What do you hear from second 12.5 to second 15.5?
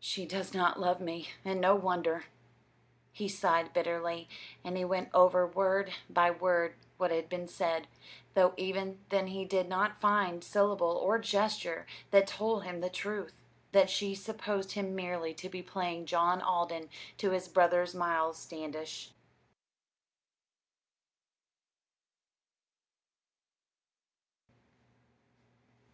him the truth that she supposed him merely to